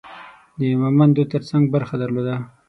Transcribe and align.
د 0.57 0.59
مومندو 0.81 1.23
ترڅنګ 1.31 1.63
برخه 1.73 1.95
درلوده. 2.03 2.35